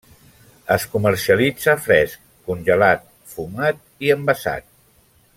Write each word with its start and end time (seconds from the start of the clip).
Es 0.75 0.85
comercialitza 0.93 1.75
fresc, 1.87 2.23
congelat, 2.47 3.05
fumat 3.35 3.83
i 4.07 4.11
envasat. 4.15 4.67